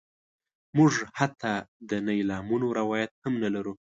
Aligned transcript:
موږ 0.77 0.91
حتی 1.19 1.53
د 1.89 1.91
نیلامونو 2.07 2.67
روایت 2.79 3.11
هم 3.23 3.33
نه 3.43 3.49
لرو. 3.55 3.73